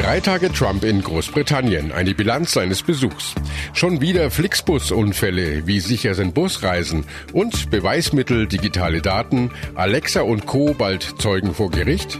Drei 0.00 0.18
Tage 0.18 0.50
Trump 0.50 0.82
in 0.84 1.02
Großbritannien, 1.02 1.92
eine 1.92 2.14
Bilanz 2.14 2.52
seines 2.52 2.82
Besuchs. 2.82 3.34
Schon 3.74 4.00
wieder 4.00 4.30
Flixbus-Unfälle, 4.30 5.66
wie 5.66 5.78
sicher 5.78 6.14
sind 6.14 6.32
Busreisen 6.32 7.04
und 7.34 7.68
Beweismittel, 7.68 8.46
digitale 8.46 9.02
Daten, 9.02 9.50
Alexa 9.74 10.22
und 10.22 10.46
Co. 10.46 10.72
bald 10.72 11.16
Zeugen 11.18 11.54
vor 11.54 11.70
Gericht? 11.70 12.18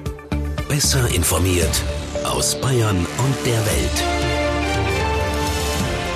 Besser 0.68 1.08
informiert 1.14 1.82
aus 2.24 2.60
Bayern 2.60 2.98
und 2.98 3.46
der 3.46 3.66
Welt. 3.66 4.04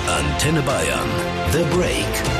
Antenne 0.07 0.61
Bayern, 0.61 1.09
The 1.51 1.63
Break. 1.75 2.34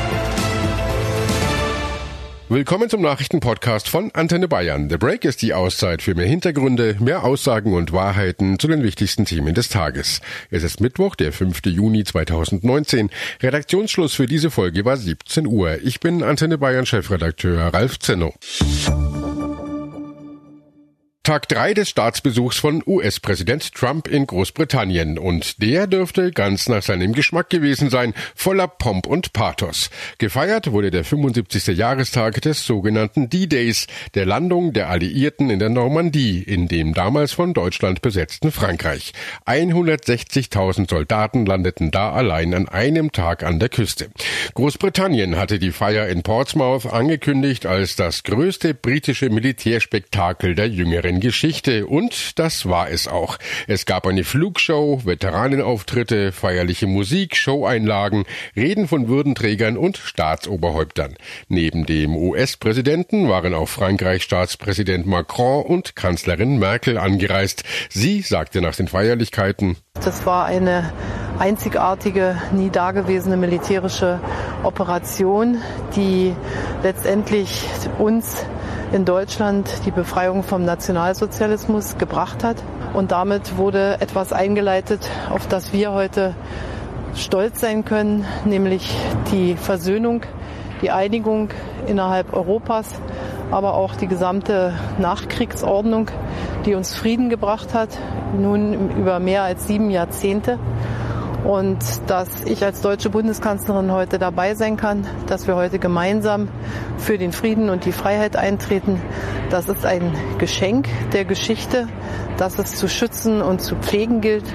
Willkommen 2.56 2.90
zum 2.90 3.02
Nachrichtenpodcast 3.02 3.90
von 3.90 4.12
Antenne 4.14 4.48
Bayern. 4.48 4.90
The 4.90 4.96
Break 4.96 5.26
ist 5.26 5.42
die 5.42 5.54
Auszeit 5.54 6.02
für 6.02 6.16
mehr 6.16 6.26
Hintergründe, 6.26 6.96
mehr 7.02 7.26
Aussagen 7.26 7.74
und 7.74 7.92
Wahrheiten 7.92 8.60
zu 8.60 8.70
den 8.70 8.82
wichtigsten 8.82 9.26
Themen 9.26 9.54
des 9.54 9.68
Tages. 9.68 10.22
Es 10.52 10.64
ist 10.64 10.80
Mittwoch, 10.80 11.16
der 11.16 11.34
5. 11.34 11.66
Juni 11.66 12.06
2019. 12.06 13.10
Redaktionsschluss 13.44 14.14
für 14.14 14.26
diese 14.26 14.52
Folge 14.52 14.86
war 14.86 14.96
17 14.96 15.48
Uhr. 15.48 15.80
Ich 15.84 16.00
bin 16.00 16.24
Antenne 16.24 16.58
Bayern 16.58 16.86
Chefredakteur 16.86 17.74
Ralf 17.74 18.00
Zenno. 18.00 18.34
Tag 21.26 21.50
drei 21.50 21.74
des 21.74 21.90
Staatsbesuchs 21.90 22.60
von 22.60 22.84
US-Präsident 22.86 23.74
Trump 23.74 24.08
in 24.08 24.28
Großbritannien 24.28 25.18
und 25.18 25.60
der 25.60 25.88
dürfte 25.88 26.32
ganz 26.32 26.70
nach 26.70 26.84
seinem 26.84 27.14
Geschmack 27.14 27.50
gewesen 27.50 27.90
sein, 27.90 28.14
voller 28.36 28.68
Pomp 28.68 29.08
und 29.08 29.34
Pathos. 29.34 29.90
Gefeiert 30.20 30.72
wurde 30.72 30.92
der 30.92 31.04
75. 31.04 31.76
Jahrestag 31.76 32.42
des 32.42 32.68
sogenannten 32.68 33.28
D-Days, 33.28 33.88
der 34.14 34.28
Landung 34.28 34.72
der 34.72 34.88
Alliierten 34.92 35.50
in 35.50 35.58
der 35.58 35.70
Normandie, 35.70 36.44
in 36.44 36.68
dem 36.68 36.94
damals 36.94 37.32
von 37.32 37.56
Deutschland 37.56 38.04
besetzten 38.04 38.52
Frankreich. 38.52 39.14
160.000 39.48 40.88
Soldaten 40.88 41.48
landeten 41.48 41.90
da 41.90 42.12
allein 42.12 42.54
an 42.54 42.70
einem 42.70 43.12
Tag 43.12 43.42
an 43.42 43.58
der 43.58 43.70
Küste. 43.70 44.12
Großbritannien 44.54 45.38
hatte 45.38 45.58
die 45.58 45.72
Feier 45.72 46.08
in 46.08 46.22
Portsmouth 46.22 46.86
angekündigt 46.86 47.66
als 47.66 47.96
das 47.96 48.22
größte 48.22 48.76
britische 48.76 49.32
Militärspektakel 49.32 50.54
der 50.54 50.70
jüngeren 50.70 51.15
in 51.16 51.22
Geschichte 51.22 51.88
und 51.88 52.38
das 52.40 52.68
war 52.68 52.90
es 52.90 53.08
auch. 53.08 53.38
Es 53.68 53.86
gab 53.86 54.06
eine 54.06 54.24
Flugshow, 54.24 55.06
Veteranenauftritte, 55.06 56.32
feierliche 56.32 56.88
Musik, 56.88 57.38
Showeinlagen, 57.38 58.26
Reden 58.56 58.88
von 58.88 59.08
Würdenträgern 59.08 59.78
und 59.78 59.98
Staatsoberhäuptern. 59.98 61.16
Neben 61.48 61.86
dem 61.86 62.16
US-Präsidenten 62.16 63.30
waren 63.30 63.54
auch 63.54 63.70
Frankreichs 63.70 64.26
Staatspräsident 64.26 65.06
Macron 65.06 65.64
und 65.66 65.96
Kanzlerin 65.96 66.60
Merkel 66.60 66.98
angereist. 66.98 67.64
Sie 67.90 68.22
sagte 68.22 68.62
nach 68.62 68.76
den 68.76 68.90
Feierlichkeiten, 68.90 69.78
das 70.04 70.26
war 70.26 70.46
eine 70.46 70.92
einzigartige, 71.40 72.38
nie 72.52 72.70
dagewesene 72.70 73.38
militärische 73.38 74.20
Operation, 74.64 75.62
die 75.96 76.36
letztendlich 76.84 77.66
uns 77.98 78.46
in 78.92 79.06
Deutschland 79.06 79.70
die 79.86 79.92
Befreiung 79.92 80.44
vom 80.44 80.64
Nationalsozialismus 80.66 81.98
gebracht 81.98 82.44
hat. 82.44 82.58
Und 82.94 83.12
damit 83.12 83.58
wurde 83.58 83.98
etwas 84.00 84.34
eingeleitet, 84.34 85.10
auf 85.30 85.48
das 85.48 85.74
wir 85.74 85.92
heute 85.92 86.36
stolz 87.16 87.60
sein 87.60 87.86
können, 87.86 88.26
nämlich 88.46 88.96
die 89.32 89.56
Versöhnung, 89.56 90.22
die 90.82 90.92
Einigung 90.92 91.50
innerhalb 91.88 92.34
Europas, 92.34 92.88
aber 93.52 93.76
auch 93.76 93.96
die 93.96 94.08
gesamte 94.08 94.74
Nachkriegsordnung, 95.00 96.12
die 96.66 96.76
uns 96.76 96.96
Frieden 96.96 97.30
gebracht 97.30 97.74
hat, 97.74 97.90
nun 98.38 98.92
über 98.92 99.20
mehr 99.20 99.44
als 99.44 99.68
sieben 99.68 99.90
Jahrzehnte 99.90 100.60
und 101.46 101.78
dass 102.08 102.28
ich 102.46 102.64
als 102.64 102.82
deutsche 102.82 103.10
Bundeskanzlerin 103.10 103.92
heute 103.92 104.18
dabei 104.18 104.56
sein 104.56 104.78
kann, 104.78 105.08
dass 105.28 105.48
wir 105.48 105.56
heute 105.56 105.78
gemeinsam 105.78 106.50
für 106.98 107.18
den 107.18 107.32
Frieden 107.32 107.70
und 107.70 107.86
die 107.86 107.92
Freiheit 107.92 108.36
eintreten. 108.36 109.00
Das 109.52 109.70
ist 109.70 109.86
ein 109.86 110.12
Geschenk 110.40 110.88
der 111.14 111.24
Geschichte, 111.24 111.88
das 112.38 112.58
es 112.58 112.76
zu 112.76 112.90
schützen 112.90 113.42
und 113.42 113.62
zu 113.62 113.76
pflegen 113.76 114.22
gilt. 114.22 114.46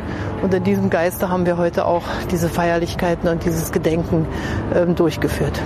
Und 0.43 0.53
in 0.53 0.65
diesem 0.65 0.91
Geiste 0.91 1.29
haben 1.29 1.47
wir 1.47 1.57
heute 1.57 1.87
auch 1.87 2.05
diese 2.31 2.49
Feierlichkeiten 2.49 3.29
und 3.29 3.45
dieses 3.45 3.71
Gedenken 3.71 4.27
äh, 4.75 4.87
durchgeführt. 4.87 5.61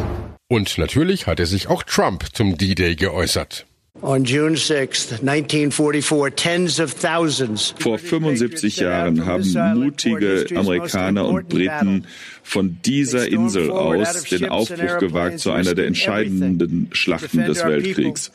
Und 0.48 0.76
natürlich 0.76 1.26
hatte 1.26 1.46
sich 1.46 1.68
auch 1.68 1.82
Trump 1.84 2.24
zum 2.34 2.58
D-Day 2.58 2.96
geäußert. 2.96 3.66
On 4.02 4.24
June 4.24 4.56
6, 4.56 5.22
1944, 5.22 6.30
tens 6.30 6.80
of 6.80 6.94
thousands 6.94 7.74
Vor 7.78 7.96
75 7.98 8.76
Jahren 8.78 9.24
haben 9.24 9.78
mutige 9.78 10.46
Amerikaner 10.56 11.26
und 11.26 11.48
Briten 11.48 12.04
von 12.42 12.76
dieser 12.84 13.28
Insel 13.28 13.70
aus 13.70 14.24
den 14.24 14.48
Aufbruch 14.48 14.98
gewagt 14.98 15.38
zu 15.38 15.52
einer 15.52 15.76
der 15.76 15.86
entscheidenden 15.86 16.88
Schlachten 16.90 17.46
des 17.46 17.64
Weltkriegs, 17.64 18.32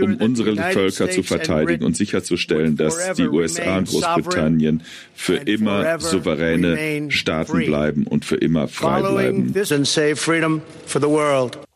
um 0.00 0.14
unsere 0.16 0.54
Völker 0.56 1.10
zu 1.10 1.24
verteidigen 1.24 1.84
und 1.84 1.96
sicherzustellen, 1.96 2.76
dass 2.76 3.14
die 3.14 3.28
USA 3.28 3.78
und 3.78 3.88
Großbritannien 3.88 4.84
für 5.14 5.36
immer 5.36 5.98
souveräne 5.98 7.10
Staaten 7.10 7.58
bleiben 7.66 8.06
und 8.06 8.24
für 8.24 8.36
immer 8.36 8.68
frei 8.68 9.00
bleiben. 9.02 9.52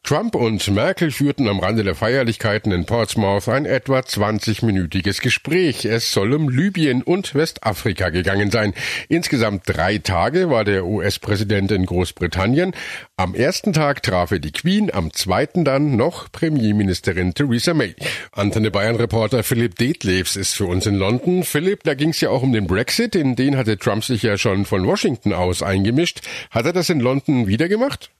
Trump 0.08 0.34
und 0.36 0.66
Merkel 0.70 1.10
führten 1.10 1.48
am 1.48 1.60
Rande 1.60 1.84
der 1.84 1.94
Feierlichkeiten 1.94 2.72
in 2.72 2.86
Portsmouth 2.86 3.46
ein 3.46 3.66
etwa 3.66 3.98
20-minütiges 3.98 5.20
Gespräch. 5.20 5.84
Es 5.84 6.12
soll 6.12 6.32
um 6.32 6.48
Libyen 6.48 7.02
und 7.02 7.34
Westafrika 7.34 8.08
gegangen 8.08 8.50
sein. 8.50 8.72
Insgesamt 9.10 9.64
drei 9.66 9.98
Tage 9.98 10.48
war 10.48 10.64
der 10.64 10.86
US-Präsident 10.86 11.72
in 11.72 11.84
Großbritannien. 11.84 12.72
Am 13.18 13.34
ersten 13.34 13.74
Tag 13.74 14.02
traf 14.02 14.30
er 14.30 14.38
die 14.38 14.50
Queen, 14.50 14.90
am 14.90 15.12
zweiten 15.12 15.66
dann 15.66 15.96
noch 15.96 16.32
Premierministerin 16.32 17.34
Theresa 17.34 17.74
May. 17.74 17.94
Antenne 18.32 18.70
Bayern-Reporter 18.70 19.42
Philipp 19.42 19.74
Detlefs 19.74 20.36
ist 20.36 20.54
für 20.54 20.64
uns 20.64 20.86
in 20.86 20.94
London. 20.94 21.44
Philipp, 21.44 21.82
da 21.84 21.92
ging 21.92 22.08
es 22.08 22.22
ja 22.22 22.30
auch 22.30 22.42
um 22.42 22.54
den 22.54 22.66
Brexit, 22.66 23.14
in 23.14 23.36
den 23.36 23.58
hatte 23.58 23.76
Trump 23.76 24.02
sich 24.02 24.22
ja 24.22 24.38
schon 24.38 24.64
von 24.64 24.86
Washington 24.86 25.34
aus 25.34 25.62
eingemischt. 25.62 26.22
Hat 26.50 26.64
er 26.64 26.72
das 26.72 26.88
in 26.88 27.00
London 27.00 27.46
wieder 27.46 27.68
gemacht? 27.68 28.10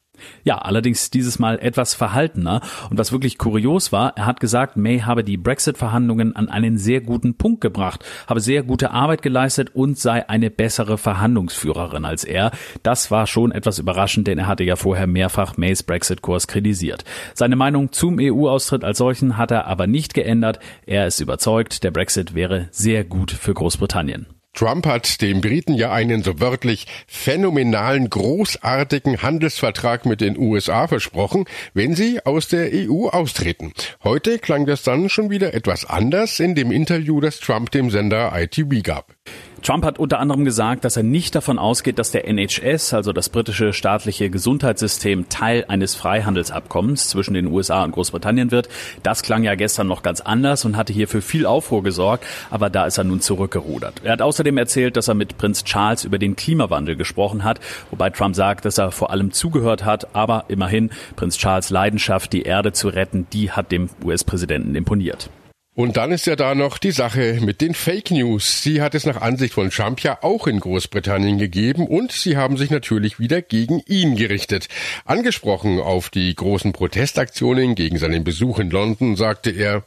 Ja, 0.44 0.58
allerdings 0.58 1.10
dieses 1.10 1.38
Mal 1.38 1.58
etwas 1.58 1.94
verhaltener. 1.94 2.60
Und 2.90 2.98
was 2.98 3.12
wirklich 3.12 3.38
kurios 3.38 3.92
war, 3.92 4.16
er 4.16 4.26
hat 4.26 4.40
gesagt, 4.40 4.76
May 4.76 5.00
habe 5.00 5.24
die 5.24 5.36
Brexit-Verhandlungen 5.36 6.34
an 6.36 6.48
einen 6.48 6.78
sehr 6.78 7.00
guten 7.00 7.34
Punkt 7.34 7.60
gebracht, 7.60 8.04
habe 8.26 8.40
sehr 8.40 8.62
gute 8.62 8.90
Arbeit 8.90 9.22
geleistet 9.22 9.74
und 9.74 9.98
sei 9.98 10.28
eine 10.28 10.50
bessere 10.50 10.98
Verhandlungsführerin 10.98 12.04
als 12.04 12.24
er. 12.24 12.50
Das 12.82 13.10
war 13.10 13.26
schon 13.26 13.52
etwas 13.52 13.78
überraschend, 13.78 14.26
denn 14.26 14.38
er 14.38 14.46
hatte 14.46 14.64
ja 14.64 14.76
vorher 14.76 15.06
mehrfach 15.06 15.56
Mays 15.56 15.82
Brexit-Kurs 15.82 16.46
kritisiert. 16.46 17.04
Seine 17.34 17.56
Meinung 17.56 17.92
zum 17.92 18.18
EU-Austritt 18.20 18.84
als 18.84 18.98
solchen 18.98 19.36
hat 19.36 19.50
er 19.50 19.66
aber 19.66 19.86
nicht 19.86 20.14
geändert. 20.14 20.58
Er 20.86 21.06
ist 21.06 21.20
überzeugt, 21.20 21.84
der 21.84 21.90
Brexit 21.90 22.34
wäre 22.34 22.68
sehr 22.70 23.04
gut 23.04 23.30
für 23.30 23.54
Großbritannien. 23.54 24.37
Trump 24.58 24.86
hat 24.86 25.20
den 25.22 25.40
Briten 25.40 25.74
ja 25.74 25.92
einen 25.92 26.24
so 26.24 26.40
wörtlich 26.40 26.88
phänomenalen, 27.06 28.10
großartigen 28.10 29.22
Handelsvertrag 29.22 30.04
mit 30.04 30.20
den 30.20 30.36
USA 30.36 30.88
versprochen, 30.88 31.44
wenn 31.74 31.94
sie 31.94 32.26
aus 32.26 32.48
der 32.48 32.70
EU 32.72 33.06
austreten. 33.06 33.72
Heute 34.02 34.40
klang 34.40 34.66
das 34.66 34.82
dann 34.82 35.10
schon 35.10 35.30
wieder 35.30 35.54
etwas 35.54 35.84
anders 35.84 36.40
in 36.40 36.56
dem 36.56 36.72
Interview, 36.72 37.20
das 37.20 37.38
Trump 37.38 37.70
dem 37.70 37.90
Sender 37.90 38.32
ITV 38.34 38.82
gab. 38.82 39.14
Trump 39.62 39.84
hat 39.84 39.98
unter 39.98 40.20
anderem 40.20 40.44
gesagt, 40.44 40.84
dass 40.84 40.96
er 40.96 41.02
nicht 41.02 41.34
davon 41.34 41.58
ausgeht, 41.58 41.98
dass 41.98 42.10
der 42.10 42.28
NHS, 42.28 42.94
also 42.94 43.12
das 43.12 43.28
britische 43.28 43.72
staatliche 43.72 44.30
Gesundheitssystem, 44.30 45.28
Teil 45.28 45.64
eines 45.68 45.94
Freihandelsabkommens 45.94 47.08
zwischen 47.08 47.34
den 47.34 47.48
USA 47.48 47.84
und 47.84 47.92
Großbritannien 47.92 48.50
wird. 48.50 48.68
Das 49.02 49.22
klang 49.22 49.42
ja 49.42 49.54
gestern 49.56 49.88
noch 49.88 50.02
ganz 50.02 50.20
anders 50.20 50.64
und 50.64 50.76
hatte 50.76 50.92
hier 50.92 51.08
für 51.08 51.22
viel 51.22 51.44
Aufruhr 51.44 51.82
gesorgt, 51.82 52.24
aber 52.50 52.70
da 52.70 52.86
ist 52.86 52.98
er 52.98 53.04
nun 53.04 53.20
zurückgerudert. 53.20 54.02
Er 54.04 54.12
hat 54.12 54.22
außerdem 54.22 54.56
erzählt, 54.58 54.96
dass 54.96 55.08
er 55.08 55.14
mit 55.14 55.38
Prinz 55.38 55.64
Charles 55.64 56.04
über 56.04 56.18
den 56.18 56.36
Klimawandel 56.36 56.96
gesprochen 56.96 57.44
hat, 57.44 57.60
wobei 57.90 58.10
Trump 58.10 58.36
sagt, 58.36 58.64
dass 58.64 58.78
er 58.78 58.92
vor 58.92 59.10
allem 59.10 59.32
zugehört 59.32 59.84
hat, 59.84 60.14
aber 60.14 60.44
immerhin 60.48 60.90
Prinz 61.16 61.36
Charles 61.36 61.70
Leidenschaft, 61.70 62.32
die 62.32 62.42
Erde 62.42 62.72
zu 62.72 62.88
retten, 62.88 63.26
die 63.32 63.50
hat 63.50 63.72
dem 63.72 63.90
US-Präsidenten 64.04 64.74
imponiert. 64.74 65.30
Und 65.78 65.96
dann 65.96 66.10
ist 66.10 66.26
ja 66.26 66.34
da 66.34 66.56
noch 66.56 66.78
die 66.78 66.90
Sache 66.90 67.38
mit 67.40 67.60
den 67.60 67.72
Fake 67.72 68.10
News. 68.10 68.64
Sie 68.64 68.82
hat 68.82 68.96
es 68.96 69.06
nach 69.06 69.20
Ansicht 69.20 69.54
von 69.54 69.70
Trump 69.70 70.00
ja 70.00 70.18
auch 70.22 70.48
in 70.48 70.58
Großbritannien 70.58 71.38
gegeben 71.38 71.86
und 71.86 72.10
sie 72.10 72.36
haben 72.36 72.56
sich 72.56 72.70
natürlich 72.70 73.20
wieder 73.20 73.42
gegen 73.42 73.80
ihn 73.86 74.16
gerichtet. 74.16 74.66
Angesprochen 75.04 75.78
auf 75.78 76.10
die 76.10 76.34
großen 76.34 76.72
Protestaktionen 76.72 77.76
gegen 77.76 77.96
seinen 77.96 78.24
Besuch 78.24 78.58
in 78.58 78.70
London 78.70 79.14
sagte 79.14 79.50
er, 79.52 79.84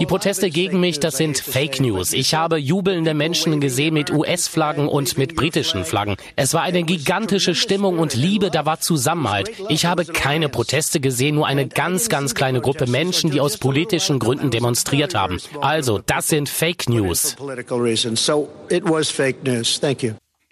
Die 0.00 0.06
Proteste 0.06 0.50
gegen 0.50 0.80
mich, 0.80 0.98
das 0.98 1.18
sind 1.18 1.38
Fake 1.38 1.80
News. 1.80 2.12
Ich 2.12 2.34
habe 2.34 2.56
jubelnde 2.56 3.14
Menschen 3.14 3.60
gesehen 3.60 3.94
mit 3.94 4.10
US-Flaggen 4.10 4.88
und 4.88 5.16
mit 5.16 5.36
britischen 5.36 5.84
Flaggen. 5.84 6.16
Es 6.34 6.52
war 6.52 6.62
eine 6.62 6.82
gigantische 6.82 7.54
Stimmung 7.54 8.00
und 8.00 8.14
Liebe, 8.14 8.50
da 8.50 8.66
war 8.66 8.80
Zusammenhalt. 8.80 9.52
Ich 9.68 9.86
habe 9.86 10.04
keine 10.04 10.48
Proteste 10.48 10.98
gesehen, 10.98 11.36
nur 11.36 11.46
eine 11.46 11.68
ganz, 11.68 12.08
ganz 12.08 12.34
kleine 12.34 12.60
Gruppe 12.60 12.88
Menschen, 12.88 13.30
die 13.30 13.40
aus 13.40 13.56
politischen 13.58 14.18
Gründen 14.18 14.50
demonstriert 14.50 15.14
haben. 15.14 15.38
Also, 15.60 16.00
das 16.04 16.26
sind 16.26 16.48
Fake 16.48 16.88
News. 16.88 17.36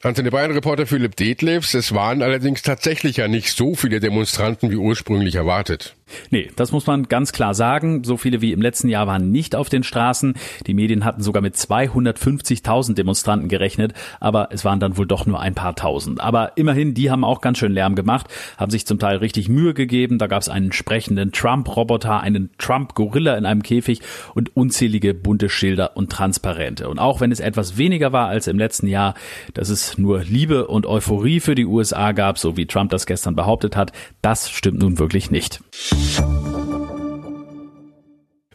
Antenne 0.05 0.31
Bayern-Reporter 0.31 0.87
Philipp 0.87 1.17
Detlefs. 1.17 1.73
Es 1.73 1.95
waren 1.95 2.21
allerdings 2.21 2.61
tatsächlich 2.61 3.17
ja 3.17 3.27
nicht 3.27 3.57
so 3.57 3.75
viele 3.75 4.01
Demonstranten 4.01 4.71
wie 4.71 4.77
ursprünglich 4.77 5.35
erwartet. 5.35 5.97
Nee, 6.31 6.51
das 6.57 6.73
muss 6.73 6.87
man 6.87 7.05
ganz 7.05 7.33
klar 7.33 7.55
sagen. 7.55 8.05
So 8.05 8.17
viele 8.17 8.41
wie 8.41 8.53
im 8.53 8.63
letzten 8.63 8.89
Jahr 8.89 9.07
waren 9.07 9.31
nicht 9.31 9.55
auf 9.55 9.69
den 9.69 9.83
Straßen. 9.83 10.35
Die 10.67 10.75
Medien 10.75 11.05
hatten 11.05 11.23
sogar 11.23 11.43
mit 11.43 11.55
250.000 11.57 12.95
Demonstranten 12.95 13.49
gerechnet, 13.49 13.93
aber 14.21 14.49
es 14.51 14.65
waren 14.65 14.81
dann 14.81 14.97
wohl 14.97 15.07
doch 15.07 15.27
nur 15.27 15.41
ein 15.41 15.55
paar 15.55 15.75
tausend. 15.75 16.21
Aber 16.21 16.57
immerhin, 16.57 16.95
die 16.95 17.11
haben 17.11 17.25
auch 17.25 17.41
ganz 17.41 17.59
schön 17.59 17.73
Lärm 17.73 17.95
gemacht, 17.95 18.27
haben 18.57 18.71
sich 18.71 18.87
zum 18.87 18.99
Teil 18.99 19.19
richtig 19.19 19.49
Mühe 19.49 19.75
gegeben. 19.75 20.19
Da 20.19 20.27
gab 20.27 20.43
es 20.43 20.49
einen 20.49 20.73
sprechenden 20.73 21.33
Trump-Roboter, 21.33 22.21
einen 22.21 22.51
Trump-Gorilla 22.59 23.37
in 23.37 23.47
einem 23.47 23.63
Käfig 23.63 24.01
und 24.35 24.57
unzählige 24.57 25.15
bunte 25.15 25.49
Schilder 25.49 25.97
und 25.97 26.11
Transparente. 26.11 26.89
Und 26.89 26.99
auch 26.99 27.21
wenn 27.21 27.33
es 27.33 27.41
etwas 27.41 27.77
weniger 27.77 28.13
war 28.13 28.29
als 28.29 28.47
im 28.47 28.59
letzten 28.59 28.87
Jahr, 28.87 29.15
dass 29.55 29.69
es 29.69 29.99
nur 29.99 30.23
Liebe 30.25 30.67
und 30.67 30.87
Euphorie 30.87 31.41
für 31.41 31.55
die 31.55 31.67
USA 31.67 32.13
gab, 32.13 32.39
so 32.39 32.57
wie 32.57 32.67
Trump 32.67 32.91
das 32.91 33.07
gestern 33.07 33.35
behauptet 33.35 33.77
hat, 33.77 33.93
das 34.25 34.51
stimmt 34.51 34.79
nun 34.79 34.99
wirklich 34.99 35.31
nicht. 35.31 35.61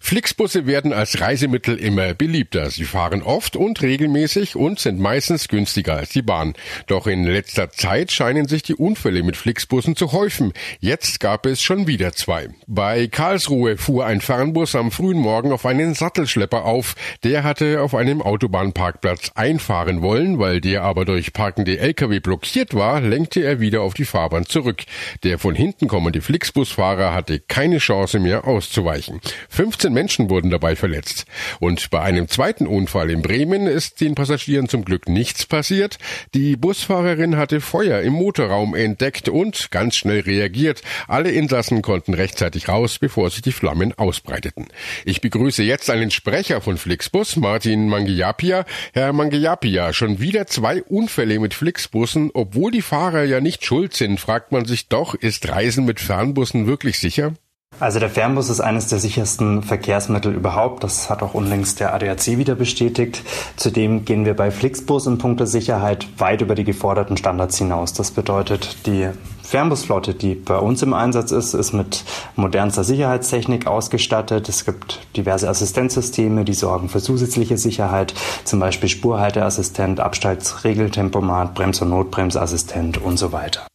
Flixbusse 0.10 0.66
werden 0.66 0.92
als 0.92 1.22
Reisemittel 1.22 1.78
immer 1.78 2.16
beliebter. 2.16 2.72
Sie 2.72 2.86
fahren 2.86 3.22
oft 3.22 3.56
und 3.56 3.84
regelmäßig 3.84 4.56
und 4.56 4.80
sind 4.80 5.00
meistens 5.00 5.48
günstiger 5.50 5.98
als 5.98 6.10
die 6.10 6.24
Bahn. 6.24 6.56
Doch 6.88 7.06
in 7.06 7.26
letzter 7.26 7.70
Zeit 7.70 8.12
scheinen 8.12 8.48
sich 8.48 8.64
die 8.64 8.74
Unfälle 8.74 9.22
mit 9.22 9.38
Flixbussen 9.38 9.96
zu 9.96 10.12
häufen. 10.12 10.52
Jetzt 10.80 11.20
gab 11.20 11.46
es 11.46 11.62
schon 11.62 11.86
wieder 11.86 12.12
zwei. 12.14 12.48
Bei 12.66 13.06
Karlsruhe 13.06 13.78
fuhr 13.78 14.08
ein 14.08 14.20
Fernbus 14.20 14.74
am 14.74 14.90
frühen 14.90 15.20
Morgen 15.20 15.52
auf 15.52 15.68
einen 15.68 15.94
Sattelschlepper 15.94 16.66
auf. 16.66 16.96
Der 17.24 17.44
hatte 17.44 17.80
auf 17.80 17.94
einem 17.94 18.24
Autobahnparkplatz 18.24 19.34
einfahren 19.36 20.02
wollen, 20.02 20.40
weil 20.40 20.60
der 20.60 20.82
aber 20.82 21.06
durch 21.06 21.34
parkende 21.34 21.78
Lkw 21.78 22.20
blockiert 22.20 22.74
war, 22.74 23.00
lenkte 23.00 23.42
er 23.44 23.60
wieder 23.60 23.84
auf 23.84 23.94
die 23.94 24.06
Fahrbahn 24.06 24.48
zurück. 24.48 24.86
Der 25.22 25.38
von 25.38 25.54
hinten 25.54 25.88
kommende 25.88 26.22
Flixbusfahrer 26.22 27.14
hatte 27.14 27.40
keine 27.40 27.78
Chance 27.78 28.20
mehr 28.20 28.48
auszuweichen. 28.48 29.22
15 29.50 29.99
Menschen 30.00 30.30
wurden 30.30 30.50
dabei 30.50 30.78
verletzt. 30.78 31.26
Und 31.60 31.90
bei 31.90 32.00
einem 32.00 32.30
zweiten 32.30 32.68
Unfall 32.68 33.10
in 33.10 33.22
Bremen 33.22 33.68
ist 33.68 34.00
den 34.00 34.16
Passagieren 34.16 34.70
zum 34.70 34.86
Glück 34.86 35.10
nichts 35.10 35.46
passiert. 35.46 35.98
Die 36.34 36.56
Busfahrerin 36.56 37.36
hatte 37.36 37.60
Feuer 37.60 38.00
im 38.00 38.14
Motorraum 38.14 38.76
entdeckt 38.76 39.28
und 39.28 39.72
ganz 39.72 39.98
schnell 39.98 40.22
reagiert. 40.22 40.84
Alle 41.10 41.32
Insassen 41.32 41.82
konnten 41.82 42.14
rechtzeitig 42.14 42.70
raus, 42.70 42.98
bevor 42.98 43.30
sich 43.30 43.42
die 43.42 43.52
Flammen 43.52 43.94
ausbreiteten. 43.94 44.68
Ich 45.04 45.20
begrüße 45.20 45.64
jetzt 45.64 45.90
einen 45.90 46.12
Sprecher 46.12 46.62
von 46.62 46.78
Flixbus, 46.78 47.36
Martin 47.36 47.90
Mangiapia. 47.90 48.64
Herr 48.94 49.12
Mangiapia, 49.12 49.92
schon 49.92 50.22
wieder 50.22 50.48
zwei 50.48 50.82
Unfälle 50.82 51.40
mit 51.40 51.54
Flixbussen. 51.54 52.32
Obwohl 52.34 52.72
die 52.72 52.82
Fahrer 52.82 53.26
ja 53.26 53.42
nicht 53.42 53.66
schuld 53.66 53.94
sind, 53.94 54.18
fragt 54.18 54.54
man 54.54 54.64
sich 54.64 54.88
doch, 54.88 55.14
ist 55.14 55.50
Reisen 55.50 55.84
mit 55.84 56.00
Fernbussen 56.00 56.68
wirklich 56.68 57.00
sicher? 57.00 57.34
Also 57.80 58.00
der 58.00 58.10
Fernbus 58.10 58.50
ist 58.50 58.60
eines 58.60 58.88
der 58.88 59.00
sichersten 59.00 59.64
Verkehrsmittel 59.64 60.34
überhaupt. 60.34 60.84
Das 60.84 61.10
hat 61.10 61.24
auch 61.24 61.34
unlängst 61.34 61.80
der 61.80 61.94
ADAC 61.94 62.38
wieder 62.38 62.56
bestätigt. 62.56 63.22
Zudem 63.56 64.04
gehen 64.04 64.26
wir 64.26 64.36
bei 64.36 64.52
Flixbus 64.52 65.08
in 65.08 65.18
puncto 65.18 65.46
Sicherheit 65.46 66.08
weit 66.18 66.42
über 66.42 66.56
die 66.56 66.66
geforderten 66.66 67.16
Standards 67.16 67.58
hinaus. 67.58 67.94
Das 67.94 68.12
bedeutet, 68.12 68.86
die 68.86 69.08
Fernbusflotte, 69.44 70.14
die 70.14 70.36
bei 70.36 70.58
uns 70.58 70.82
im 70.82 70.94
Einsatz 70.94 71.32
ist, 71.32 71.54
ist 71.54 71.72
mit 71.72 72.04
modernster 72.36 72.84
Sicherheitstechnik 72.84 73.66
ausgestattet. 73.66 74.50
Es 74.50 74.66
gibt 74.66 75.00
diverse 75.16 75.48
Assistenzsysteme, 75.48 76.44
die 76.44 76.54
sorgen 76.54 76.90
für 76.90 77.02
zusätzliche 77.02 77.58
Sicherheit, 77.58 78.14
zum 78.44 78.60
Beispiel 78.60 78.90
Spurhalteassistent, 78.90 80.02
Abstaltsregeltempomat, 80.02 81.56
Brems- 81.56 81.82
und 81.82 81.92
Notbremsassistent 81.92 82.98
und 82.98 83.18
so 83.18 83.32
weiter. 83.32 83.69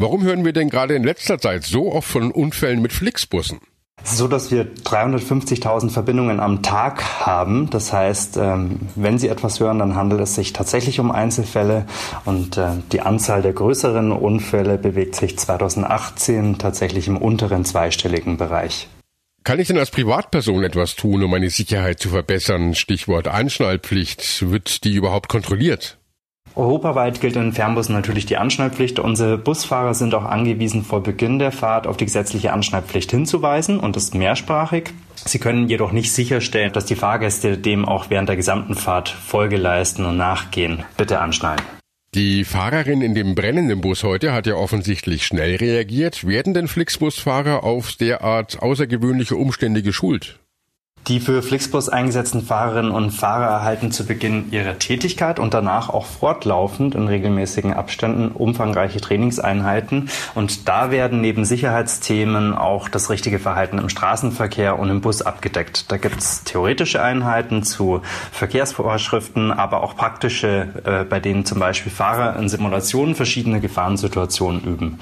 Warum 0.00 0.22
hören 0.22 0.44
wir 0.44 0.52
denn 0.52 0.70
gerade 0.70 0.94
in 0.94 1.02
letzter 1.02 1.40
Zeit 1.40 1.64
so 1.64 1.92
oft 1.92 2.08
von 2.08 2.30
Unfällen 2.30 2.80
mit 2.80 2.92
Flixbussen? 2.92 3.58
Es 4.04 4.12
ist 4.12 4.18
so, 4.18 4.28
dass 4.28 4.52
wir 4.52 4.64
350.000 4.64 5.90
Verbindungen 5.90 6.38
am 6.38 6.62
Tag 6.62 7.26
haben. 7.26 7.68
Das 7.70 7.92
heißt, 7.92 8.36
ähm, 8.36 8.78
wenn 8.94 9.18
Sie 9.18 9.26
etwas 9.26 9.58
hören, 9.58 9.80
dann 9.80 9.96
handelt 9.96 10.20
es 10.20 10.36
sich 10.36 10.52
tatsächlich 10.52 11.00
um 11.00 11.10
Einzelfälle 11.10 11.84
und 12.24 12.56
äh, 12.56 12.74
die 12.92 13.00
Anzahl 13.00 13.42
der 13.42 13.52
größeren 13.52 14.12
Unfälle 14.12 14.78
bewegt 14.78 15.16
sich 15.16 15.36
2018 15.36 16.58
tatsächlich 16.58 17.08
im 17.08 17.16
unteren 17.16 17.64
zweistelligen 17.64 18.36
Bereich. 18.36 18.86
Kann 19.42 19.58
ich 19.58 19.66
denn 19.66 19.78
als 19.78 19.90
Privatperson 19.90 20.62
etwas 20.62 20.94
tun, 20.94 21.24
um 21.24 21.30
meine 21.32 21.50
Sicherheit 21.50 21.98
zu 21.98 22.10
verbessern? 22.10 22.76
Stichwort 22.76 23.26
Anschnallpflicht. 23.26 24.48
Wird 24.48 24.84
die 24.84 24.94
überhaupt 24.94 25.28
kontrolliert? 25.28 25.97
Europaweit 26.58 27.20
gilt 27.20 27.36
in 27.36 27.52
Fernbussen 27.52 27.94
natürlich 27.94 28.26
die 28.26 28.36
Anschnallpflicht. 28.36 28.98
Unsere 28.98 29.38
Busfahrer 29.38 29.94
sind 29.94 30.12
auch 30.14 30.24
angewiesen, 30.24 30.82
vor 30.82 31.02
Beginn 31.02 31.38
der 31.38 31.52
Fahrt 31.52 31.86
auf 31.86 31.96
die 31.96 32.04
gesetzliche 32.04 32.52
Anschnallpflicht 32.52 33.10
hinzuweisen 33.12 33.78
und 33.78 33.96
ist 33.96 34.14
mehrsprachig. 34.14 34.90
Sie 35.14 35.38
können 35.38 35.68
jedoch 35.68 35.92
nicht 35.92 36.12
sicherstellen, 36.12 36.72
dass 36.72 36.84
die 36.84 36.96
Fahrgäste 36.96 37.58
dem 37.58 37.84
auch 37.84 38.10
während 38.10 38.28
der 38.28 38.36
gesamten 38.36 38.74
Fahrt 38.74 39.08
Folge 39.08 39.56
leisten 39.56 40.04
und 40.04 40.16
nachgehen. 40.16 40.82
Bitte 40.96 41.20
anschnallen. 41.20 41.62
Die 42.14 42.44
Fahrerin 42.44 43.02
in 43.02 43.14
dem 43.14 43.36
brennenden 43.36 43.80
Bus 43.80 44.02
heute 44.02 44.32
hat 44.32 44.46
ja 44.48 44.54
offensichtlich 44.54 45.24
schnell 45.24 45.56
reagiert. 45.56 46.26
Werden 46.26 46.54
denn 46.54 46.66
Flixbusfahrer 46.66 47.62
auf 47.62 47.92
derart 47.92 48.60
außergewöhnliche 48.60 49.36
Umstände 49.36 49.82
geschult? 49.82 50.40
Die 51.06 51.20
für 51.20 51.42
Flixbus 51.42 51.88
eingesetzten 51.88 52.42
Fahrerinnen 52.42 52.90
und 52.90 53.12
Fahrer 53.12 53.46
erhalten 53.46 53.90
zu 53.90 54.04
Beginn 54.04 54.52
ihrer 54.52 54.78
Tätigkeit 54.78 55.38
und 55.38 55.54
danach 55.54 55.88
auch 55.88 56.04
fortlaufend 56.04 56.94
in 56.94 57.08
regelmäßigen 57.08 57.72
Abständen 57.72 58.32
umfangreiche 58.32 59.00
Trainingseinheiten. 59.00 60.10
Und 60.34 60.68
da 60.68 60.90
werden 60.90 61.22
neben 61.22 61.46
Sicherheitsthemen 61.46 62.54
auch 62.54 62.90
das 62.90 63.08
richtige 63.08 63.38
Verhalten 63.38 63.78
im 63.78 63.88
Straßenverkehr 63.88 64.78
und 64.78 64.90
im 64.90 65.00
Bus 65.00 65.22
abgedeckt. 65.22 65.90
Da 65.90 65.96
gibt 65.96 66.18
es 66.18 66.44
theoretische 66.44 67.02
Einheiten 67.02 67.62
zu 67.62 68.02
Verkehrsvorschriften, 68.32 69.50
aber 69.50 69.82
auch 69.82 69.96
praktische, 69.96 70.68
äh, 70.84 71.04
bei 71.04 71.20
denen 71.20 71.46
zum 71.46 71.58
Beispiel 71.58 71.90
Fahrer 71.90 72.36
in 72.36 72.50
Simulationen 72.50 73.14
verschiedene 73.14 73.60
Gefahrensituationen 73.60 74.62
üben. 74.62 74.98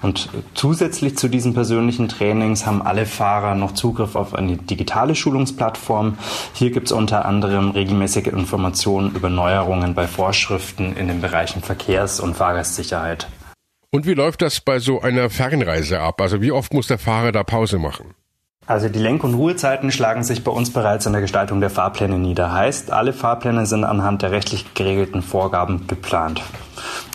Und 0.00 0.30
zusätzlich 0.54 1.18
zu 1.18 1.28
diesen 1.28 1.52
persönlichen 1.52 2.08
Trainings 2.08 2.64
haben 2.64 2.80
alle 2.80 3.04
Fahrer 3.04 3.54
noch 3.54 3.72
Zugriff 3.72 4.16
auf 4.16 4.34
eine 4.34 4.56
digitale 4.56 5.14
Schulung 5.14 5.39
Forschungsplattform. 5.40 6.18
Hier 6.54 6.70
gibt 6.70 6.86
es 6.86 6.92
unter 6.92 7.24
anderem 7.24 7.70
regelmäßige 7.70 8.28
Informationen 8.28 9.14
über 9.14 9.30
Neuerungen 9.30 9.94
bei 9.94 10.06
Vorschriften 10.06 10.96
in 10.96 11.08
den 11.08 11.20
Bereichen 11.20 11.62
Verkehrs- 11.62 12.20
und 12.20 12.34
Fahrgastsicherheit. 12.36 13.28
Und 13.90 14.06
wie 14.06 14.14
läuft 14.14 14.42
das 14.42 14.60
bei 14.60 14.78
so 14.78 15.00
einer 15.00 15.30
Fernreise 15.30 16.00
ab? 16.00 16.20
Also 16.20 16.40
wie 16.40 16.52
oft 16.52 16.72
muss 16.72 16.86
der 16.86 16.98
Fahrer 16.98 17.32
da 17.32 17.42
Pause 17.42 17.78
machen? 17.78 18.14
Also 18.66 18.88
die 18.88 19.00
Lenk- 19.00 19.24
und 19.24 19.34
Ruhezeiten 19.34 19.90
schlagen 19.90 20.22
sich 20.22 20.44
bei 20.44 20.52
uns 20.52 20.72
bereits 20.72 21.06
in 21.06 21.12
der 21.12 21.22
Gestaltung 21.22 21.60
der 21.60 21.70
Fahrpläne 21.70 22.18
nieder. 22.18 22.52
Heißt, 22.52 22.92
alle 22.92 23.12
Fahrpläne 23.12 23.66
sind 23.66 23.82
anhand 23.82 24.22
der 24.22 24.30
rechtlich 24.30 24.74
geregelten 24.74 25.22
Vorgaben 25.22 25.88
geplant. 25.88 26.42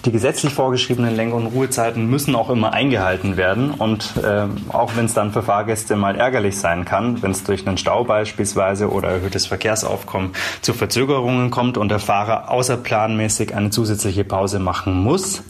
Die 0.06 0.12
gesetzlich 0.12 0.54
vorgeschriebenen 0.54 1.16
Lenk- 1.16 1.34
und 1.34 1.48
Ruhezeiten 1.48 2.08
müssen 2.08 2.36
auch 2.36 2.52
immer 2.52 2.74
eingehalten 2.74 3.38
werden. 3.38 3.72
Und 3.72 4.14
äh, 4.18 4.46
auch 4.70 4.96
wenn 4.96 5.06
es 5.06 5.16
dann 5.16 5.34
für 5.34 5.42
Fahrgäste 5.42 5.96
mal 5.96 6.16
ärgerlich 6.16 6.60
sein 6.60 6.86
kann, 6.86 7.24
wenn 7.24 7.32
es 7.32 7.44
durch 7.44 7.66
einen 7.68 7.80
Stau 7.80 8.04
beispielsweise 8.04 8.92
oder 8.92 9.10
erhöhtes 9.10 9.48
Verkehrsaufkommen 9.48 10.34
zu 10.62 10.74
Verzögerungen 10.74 11.50
kommt 11.50 11.80
und 11.80 11.90
der 11.90 11.98
Fahrer 11.98 12.52
außerplanmäßig 12.52 13.56
eine 13.56 13.72
zusätzliche 13.72 14.24
Pause 14.24 14.60
machen 14.60 14.94
muss, 14.94 15.42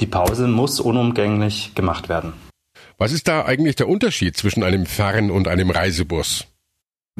die 0.00 0.06
Pause 0.06 0.48
muss 0.48 0.80
unumgänglich 0.80 1.74
gemacht 1.74 2.10
werden. 2.10 2.34
Was 2.98 3.12
ist 3.12 3.26
da 3.26 3.46
eigentlich 3.46 3.76
der 3.76 3.88
Unterschied 3.88 4.36
zwischen 4.36 4.64
einem 4.64 4.84
Fern- 4.84 5.30
und 5.30 5.48
einem 5.48 5.70
Reisebus? 5.70 6.46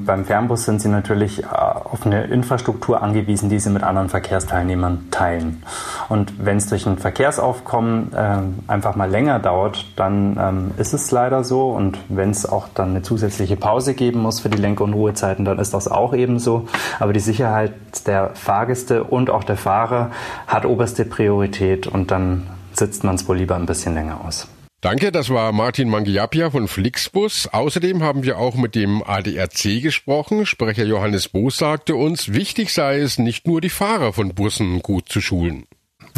Beim 0.01 0.25
Fernbus 0.25 0.65
sind 0.65 0.81
Sie 0.81 0.89
natürlich 0.89 1.43
äh, 1.43 1.47
auf 1.47 2.07
eine 2.07 2.25
Infrastruktur 2.27 3.03
angewiesen, 3.03 3.51
die 3.51 3.59
Sie 3.59 3.69
mit 3.69 3.83
anderen 3.83 4.09
Verkehrsteilnehmern 4.09 5.11
teilen. 5.11 5.65
Und 6.09 6.45
wenn 6.45 6.57
es 6.57 6.69
durch 6.69 6.87
ein 6.87 6.99
Verkehrsaufkommen 6.99 8.13
äh, 8.15 8.39
einfach 8.67 8.97
mal 8.97 9.11
länger 9.11 9.39
dauert, 9.39 9.87
dann 9.97 10.39
ähm, 10.41 10.71
ist 10.79 10.95
es 10.95 11.11
leider 11.11 11.45
so. 11.45 11.71
Und 11.71 11.99
wenn 12.09 12.31
es 12.31 12.47
auch 12.47 12.69
dann 12.75 12.91
eine 12.91 13.03
zusätzliche 13.03 13.57
Pause 13.57 13.95
geben 13.95 14.21
muss 14.21 14.41
für 14.41 14.49
die 14.49 14.59
Lenk- 14.59 14.81
und 14.81 14.95
Ruhezeiten, 14.95 15.45
dann 15.45 15.59
ist 15.59 15.75
das 15.75 15.89
auch 15.89 16.15
ebenso. 16.15 16.67
Aber 16.99 17.13
die 17.13 17.21
Sicherheit 17.21 17.73
der 18.07 18.31
Fahrgäste 18.35 19.05
und 19.05 19.31
auch 19.31 19.45
der 19.45 19.57
Fahrer 19.57 20.11
hat 20.47 20.65
oberste 20.65 21.05
Priorität 21.05 21.87
und 21.87 22.11
dann 22.11 22.47
sitzt 22.73 23.05
man 23.05 23.17
es 23.17 23.29
wohl 23.29 23.37
lieber 23.37 23.57
ein 23.57 23.67
bisschen 23.67 23.95
länger 23.95 24.21
aus. 24.25 24.49
Danke, 24.81 25.11
das 25.11 25.29
war 25.29 25.51
Martin 25.51 25.89
Mangiapia 25.89 26.51
von 26.51 26.69
Flixbus. 26.69 27.49
Außerdem 27.49 28.05
haben 28.05 28.23
wir 28.23 28.39
auch 28.39 28.55
mit 28.55 28.77
dem 28.77 29.03
ADRC 29.03 29.83
gesprochen. 29.83 30.47
Sprecher 30.47 30.85
Johannes 30.85 31.29
Boos 31.29 31.59
sagte 31.59 31.97
uns, 31.97 32.33
wichtig 32.33 32.73
sei 32.73 33.01
es, 33.01 33.19
nicht 33.19 33.49
nur 33.49 33.61
die 33.61 33.71
Fahrer 33.71 34.13
von 34.13 34.35
Bussen 34.35 34.81
gut 34.81 35.09
zu 35.09 35.21
schulen. 35.21 35.65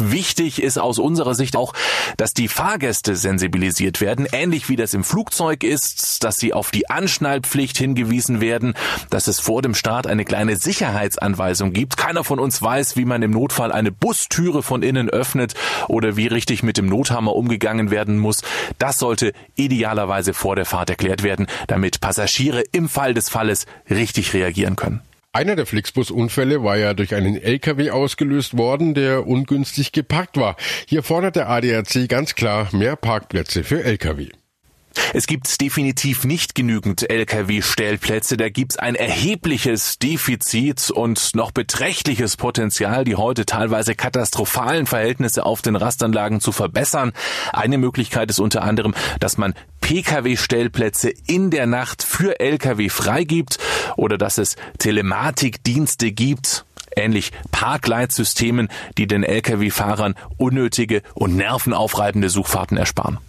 Wichtig 0.09 0.61
ist 0.61 0.79
aus 0.79 0.97
unserer 0.97 1.35
Sicht 1.35 1.55
auch, 1.55 1.73
dass 2.17 2.33
die 2.33 2.47
Fahrgäste 2.47 3.15
sensibilisiert 3.15 4.01
werden, 4.01 4.27
ähnlich 4.31 4.67
wie 4.67 4.75
das 4.75 4.93
im 4.93 5.03
Flugzeug 5.03 5.63
ist, 5.63 6.23
dass 6.23 6.37
sie 6.37 6.53
auf 6.53 6.71
die 6.71 6.89
Anschnallpflicht 6.89 7.77
hingewiesen 7.77 8.41
werden, 8.41 8.73
dass 9.09 9.27
es 9.27 9.39
vor 9.39 9.61
dem 9.61 9.75
Start 9.75 10.07
eine 10.07 10.25
kleine 10.25 10.55
Sicherheitsanweisung 10.55 11.73
gibt. 11.73 11.97
Keiner 11.97 12.23
von 12.23 12.39
uns 12.39 12.61
weiß, 12.61 12.95
wie 12.95 13.05
man 13.05 13.21
im 13.21 13.31
Notfall 13.31 13.71
eine 13.71 13.91
Bustüre 13.91 14.63
von 14.63 14.81
innen 14.81 15.09
öffnet 15.09 15.53
oder 15.87 16.17
wie 16.17 16.27
richtig 16.27 16.63
mit 16.63 16.77
dem 16.77 16.87
Nothammer 16.87 17.35
umgegangen 17.35 17.91
werden 17.91 18.17
muss. 18.17 18.41
Das 18.79 18.97
sollte 18.97 19.33
idealerweise 19.55 20.33
vor 20.33 20.55
der 20.55 20.65
Fahrt 20.65 20.89
erklärt 20.89 21.21
werden, 21.21 21.47
damit 21.67 22.01
Passagiere 22.01 22.63
im 22.71 22.89
Fall 22.89 23.13
des 23.13 23.29
Falles 23.29 23.65
richtig 23.89 24.33
reagieren 24.33 24.75
können. 24.75 25.01
Einer 25.33 25.55
der 25.55 25.65
Flixbus-Unfälle 25.65 26.61
war 26.61 26.75
ja 26.75 26.93
durch 26.93 27.15
einen 27.15 27.41
LKW 27.41 27.91
ausgelöst 27.91 28.57
worden, 28.57 28.93
der 28.93 29.27
ungünstig 29.27 29.93
geparkt 29.93 30.35
war. 30.35 30.57
Hier 30.87 31.03
fordert 31.03 31.37
der 31.37 31.49
ADAC 31.49 32.09
ganz 32.09 32.35
klar 32.35 32.67
mehr 32.73 32.97
Parkplätze 32.97 33.63
für 33.63 33.81
LKW. 33.81 34.27
Es 35.13 35.27
gibt 35.27 35.59
definitiv 35.61 36.23
nicht 36.23 36.55
genügend 36.55 37.09
Lkw-Stellplätze. 37.09 38.37
Da 38.37 38.49
gibt's 38.49 38.77
ein 38.77 38.95
erhebliches 38.95 39.99
Defizit 39.99 40.91
und 40.91 41.35
noch 41.35 41.51
beträchtliches 41.51 42.37
Potenzial, 42.37 43.03
die 43.03 43.15
heute 43.15 43.45
teilweise 43.45 43.95
katastrophalen 43.95 44.85
Verhältnisse 44.85 45.45
auf 45.45 45.61
den 45.61 45.75
Rastanlagen 45.75 46.41
zu 46.41 46.51
verbessern. 46.51 47.13
Eine 47.53 47.77
Möglichkeit 47.77 48.29
ist 48.29 48.39
unter 48.39 48.63
anderem, 48.63 48.93
dass 49.19 49.37
man 49.37 49.53
Pkw-Stellplätze 49.81 51.11
in 51.27 51.49
der 51.49 51.65
Nacht 51.65 52.03
für 52.03 52.39
Lkw 52.39 52.89
freigibt 52.89 53.57
oder 53.97 54.17
dass 54.17 54.37
es 54.37 54.55
Telematikdienste 54.79 56.11
gibt, 56.11 56.65
ähnlich 56.95 57.31
Parkleitsystemen, 57.51 58.69
die 58.97 59.07
den 59.07 59.23
Lkw-Fahrern 59.23 60.15
unnötige 60.37 61.01
und 61.13 61.35
nervenaufreibende 61.35 62.29
Suchfahrten 62.29 62.77
ersparen. 62.77 63.19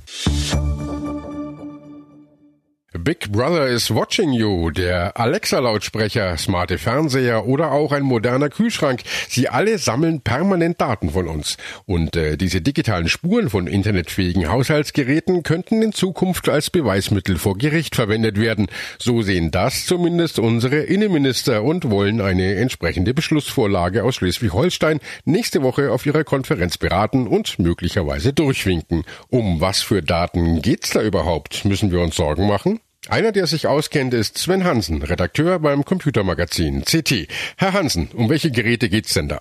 Big 2.99 3.33
Brother 3.33 3.69
is 3.69 3.91
watching 3.91 4.33
you, 4.35 4.71
der 4.71 5.19
Alexa-Lautsprecher, 5.19 6.37
smarte 6.37 6.77
Fernseher 6.77 7.47
oder 7.47 7.73
auch 7.73 7.91
ein 7.91 8.03
moderner 8.03 8.51
Kühlschrank. 8.51 9.01
Sie 9.31 9.49
alle 9.49 9.79
sammeln 9.79 10.21
permanent 10.21 10.79
Daten 10.79 11.09
von 11.09 11.27
uns. 11.27 11.57
Und 11.87 12.17
äh, 12.17 12.37
diese 12.37 12.61
digitalen 12.61 13.09
Spuren 13.09 13.49
von 13.49 13.67
internetfähigen 13.67 14.51
Haushaltsgeräten 14.51 15.43
könnten 15.43 15.81
in 15.81 15.93
Zukunft 15.93 16.51
als 16.51 16.69
Beweismittel 16.69 17.39
vor 17.39 17.57
Gericht 17.57 17.97
verwendet 17.97 18.39
werden. 18.39 18.67
So 18.99 19.23
sehen 19.23 19.51
das 19.51 19.87
zumindest 19.87 20.39
unsere 20.39 20.81
Innenminister 20.81 21.63
und 21.65 21.91
wollen 21.91 22.21
eine 22.21 22.57
entsprechende 22.57 23.15
Beschlussvorlage 23.15 24.05
aus 24.05 24.17
Schleswig-Holstein 24.17 25.01
nächste 25.25 25.63
Woche 25.63 25.93
auf 25.93 26.05
ihrer 26.05 26.25
Konferenz 26.25 26.77
beraten 26.77 27.27
und 27.27 27.59
möglicherweise 27.59 28.35
durchwinken. 28.35 29.05
Um 29.31 29.63
was 29.63 29.81
für 29.81 30.03
Daten 30.03 30.61
geht's 30.61 30.91
da 30.91 31.01
überhaupt? 31.01 31.65
Müssen 31.65 31.91
wir 31.91 32.03
uns 32.03 32.17
Sorgen 32.17 32.47
machen? 32.47 32.82
Einer, 33.09 33.33
der 33.33 33.49
sich 33.49 33.67
auskennt, 33.67 34.15
ist 34.15 34.39
Sven 34.39 34.63
Hansen, 34.63 35.03
Redakteur 35.03 35.59
beim 35.59 35.85
Computermagazin 35.85 36.85
CT. 36.85 37.27
Herr 37.57 37.73
Hansen, 37.73 38.09
um 38.15 38.31
welche 38.31 38.53
Geräte 38.53 38.89
geht's 38.89 39.13
denn 39.15 39.29
da? 39.29 39.41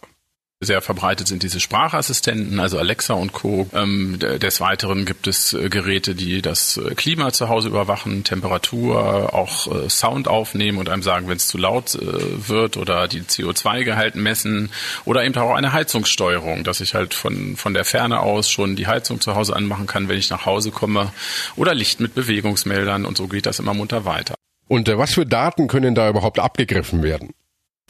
Sehr 0.63 0.83
verbreitet 0.83 1.27
sind 1.27 1.41
diese 1.41 1.59
Sprachassistenten, 1.59 2.59
also 2.59 2.77
Alexa 2.77 3.15
und 3.15 3.33
Co. 3.33 3.67
Ähm, 3.73 4.19
des 4.19 4.61
Weiteren 4.61 5.05
gibt 5.05 5.25
es 5.25 5.53
äh, 5.53 5.69
Geräte, 5.69 6.13
die 6.13 6.43
das 6.43 6.77
äh, 6.77 6.93
Klima 6.93 7.33
zu 7.33 7.49
Hause 7.49 7.69
überwachen, 7.69 8.23
Temperatur, 8.23 9.33
auch 9.33 9.65
äh, 9.65 9.89
Sound 9.89 10.27
aufnehmen 10.27 10.77
und 10.77 10.87
einem 10.87 11.01
sagen, 11.01 11.27
wenn 11.27 11.37
es 11.37 11.47
zu 11.47 11.57
laut 11.57 11.95
äh, 11.95 12.47
wird 12.47 12.77
oder 12.77 13.07
die 13.07 13.21
CO2-Gehalt 13.21 14.13
messen 14.13 14.69
oder 15.03 15.25
eben 15.25 15.35
auch 15.35 15.55
eine 15.55 15.73
Heizungssteuerung, 15.73 16.63
dass 16.63 16.79
ich 16.79 16.93
halt 16.93 17.15
von, 17.15 17.55
von 17.55 17.73
der 17.73 17.83
Ferne 17.83 18.19
aus 18.19 18.47
schon 18.47 18.75
die 18.75 18.85
Heizung 18.85 19.19
zu 19.19 19.33
Hause 19.33 19.55
anmachen 19.55 19.87
kann, 19.87 20.09
wenn 20.09 20.19
ich 20.19 20.29
nach 20.29 20.45
Hause 20.45 20.69
komme 20.69 21.11
oder 21.55 21.73
Licht 21.73 21.99
mit 21.99 22.13
Bewegungsmeldern 22.13 23.05
und 23.05 23.17
so 23.17 23.27
geht 23.27 23.47
das 23.47 23.57
immer 23.57 23.73
munter 23.73 24.05
weiter. 24.05 24.35
Und 24.67 24.87
äh, 24.87 24.97
was 24.99 25.15
für 25.15 25.25
Daten 25.25 25.67
können 25.67 25.95
da 25.95 26.07
überhaupt 26.07 26.37
abgegriffen 26.37 27.01
werden? 27.01 27.31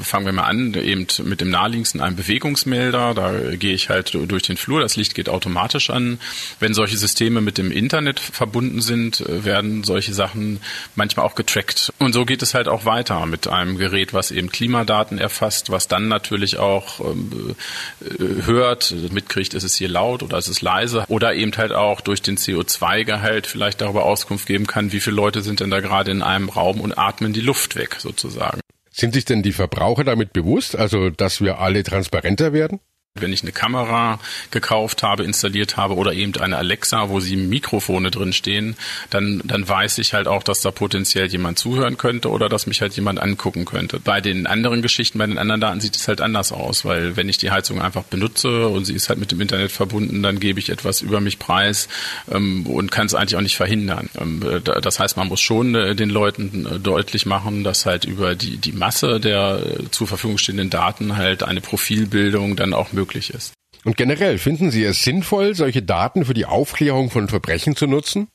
Fangen 0.03 0.25
wir 0.25 0.33
mal 0.33 0.43
an, 0.43 0.73
eben 0.73 1.07
mit 1.23 1.41
dem 1.41 1.49
naheliegendsten 1.49 2.01
einem 2.01 2.15
Bewegungsmelder. 2.15 3.13
Da 3.13 3.55
gehe 3.55 3.73
ich 3.73 3.89
halt 3.89 4.13
durch 4.13 4.43
den 4.43 4.57
Flur, 4.57 4.81
das 4.81 4.95
Licht 4.95 5.15
geht 5.15 5.29
automatisch 5.29 5.89
an. 5.89 6.19
Wenn 6.59 6.73
solche 6.73 6.97
Systeme 6.97 7.41
mit 7.41 7.57
dem 7.57 7.71
Internet 7.71 8.19
verbunden 8.19 8.81
sind, 8.81 9.23
werden 9.27 9.83
solche 9.83 10.13
Sachen 10.13 10.59
manchmal 10.95 11.25
auch 11.25 11.35
getrackt. 11.35 11.93
Und 11.99 12.13
so 12.13 12.25
geht 12.25 12.41
es 12.41 12.53
halt 12.53 12.67
auch 12.67 12.85
weiter 12.85 13.25
mit 13.25 13.47
einem 13.47 13.77
Gerät, 13.77 14.13
was 14.13 14.31
eben 14.31 14.49
Klimadaten 14.49 15.17
erfasst, 15.17 15.69
was 15.69 15.87
dann 15.87 16.07
natürlich 16.07 16.57
auch 16.57 16.99
ähm, 16.99 17.55
äh, 18.01 18.45
hört, 18.45 18.93
mitkriegt, 19.11 19.53
ist 19.53 19.63
es 19.63 19.75
hier 19.75 19.89
laut 19.89 20.23
oder 20.23 20.37
ist 20.37 20.47
es 20.47 20.61
leise 20.61 21.05
oder 21.07 21.33
eben 21.33 21.55
halt 21.57 21.71
auch 21.71 22.01
durch 22.01 22.21
den 22.21 22.37
CO2-Gehalt 22.37 23.47
vielleicht 23.47 23.81
darüber 23.81 24.05
Auskunft 24.05 24.45
geben 24.45 24.67
kann, 24.67 24.91
wie 24.91 24.99
viele 24.99 25.15
Leute 25.15 25.41
sind 25.41 25.59
denn 25.59 25.69
da 25.69 25.79
gerade 25.79 26.11
in 26.11 26.21
einem 26.21 26.49
Raum 26.49 26.79
und 26.79 26.97
atmen 26.97 27.33
die 27.33 27.41
Luft 27.41 27.75
weg 27.75 27.97
sozusagen. 27.99 28.60
Sind 28.91 29.13
sich 29.13 29.25
denn 29.25 29.41
die 29.41 29.53
Verbraucher 29.53 30.03
damit 30.03 30.33
bewusst, 30.33 30.75
also 30.75 31.09
dass 31.09 31.41
wir 31.41 31.59
alle 31.59 31.83
transparenter 31.83 32.53
werden? 32.53 32.79
Wenn 33.19 33.33
ich 33.33 33.41
eine 33.41 33.51
Kamera 33.51 34.19
gekauft 34.51 35.03
habe, 35.03 35.25
installiert 35.25 35.75
habe 35.75 35.95
oder 35.95 36.13
eben 36.13 36.33
eine 36.37 36.55
Alexa, 36.55 37.09
wo 37.09 37.19
sie 37.19 37.35
Mikrofone 37.35 38.09
drin 38.09 38.31
stehen, 38.31 38.77
dann, 39.09 39.41
dann 39.43 39.67
weiß 39.67 39.97
ich 39.97 40.13
halt 40.13 40.29
auch, 40.29 40.43
dass 40.43 40.61
da 40.61 40.71
potenziell 40.71 41.27
jemand 41.27 41.59
zuhören 41.59 41.97
könnte 41.97 42.29
oder 42.29 42.47
dass 42.47 42.67
mich 42.67 42.79
halt 42.79 42.93
jemand 42.93 43.19
angucken 43.19 43.65
könnte. 43.65 43.99
Bei 43.99 44.21
den 44.21 44.47
anderen 44.47 44.81
Geschichten, 44.81 45.17
bei 45.17 45.27
den 45.27 45.37
anderen 45.37 45.59
Daten 45.59 45.81
sieht 45.81 45.97
es 45.97 46.07
halt 46.07 46.21
anders 46.21 46.53
aus, 46.53 46.85
weil 46.85 47.17
wenn 47.17 47.27
ich 47.27 47.37
die 47.37 47.51
Heizung 47.51 47.81
einfach 47.81 48.03
benutze 48.03 48.69
und 48.69 48.85
sie 48.85 48.95
ist 48.95 49.09
halt 49.09 49.19
mit 49.19 49.29
dem 49.33 49.41
Internet 49.41 49.73
verbunden, 49.73 50.23
dann 50.23 50.39
gebe 50.39 50.59
ich 50.59 50.69
etwas 50.69 51.01
über 51.01 51.19
mich 51.19 51.37
preis 51.37 51.89
ähm, 52.31 52.65
und 52.65 52.91
kann 52.91 53.07
es 53.07 53.13
eigentlich 53.13 53.35
auch 53.35 53.41
nicht 53.41 53.57
verhindern. 53.57 54.09
Ähm, 54.17 54.61
das 54.63 55.01
heißt, 55.01 55.17
man 55.17 55.27
muss 55.27 55.41
schon 55.41 55.75
äh, 55.75 55.95
den 55.95 56.09
Leuten 56.09 56.65
äh, 56.65 56.79
deutlich 56.79 57.25
machen, 57.25 57.65
dass 57.65 57.85
halt 57.85 58.05
über 58.05 58.35
die, 58.35 58.55
die 58.55 58.71
Masse 58.71 59.19
der 59.19 59.59
äh, 59.65 59.91
zur 59.91 60.07
Verfügung 60.07 60.37
stehenden 60.37 60.69
Daten 60.69 61.17
halt 61.17 61.43
eine 61.43 61.59
Profilbildung 61.59 62.55
dann 62.55 62.73
auch 62.73 62.93
möglich 62.93 63.00
möglich 63.01 63.33
ist. 63.33 63.53
Und 63.83 63.97
generell 63.97 64.37
finden 64.37 64.69
Sie 64.69 64.83
es 64.83 65.03
sinnvoll, 65.03 65.55
solche 65.55 65.81
Daten 65.81 66.25
für 66.25 66.35
die 66.35 66.45
Aufklärung 66.45 67.09
von 67.09 67.27
Verbrechen 67.27 67.75
zu 67.75 67.87
nutzen? 67.87 68.27